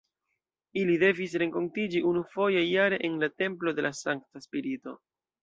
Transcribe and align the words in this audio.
Ili 0.83 0.95
devis 1.03 1.35
renkontiĝi 1.43 2.01
unufoje 2.13 2.65
jare 2.69 2.99
en 3.11 3.21
la 3.25 3.31
"Templo 3.43 3.75
de 3.81 3.87
la 3.89 3.95
Sankta 4.01 4.45
Spirito". 4.49 4.97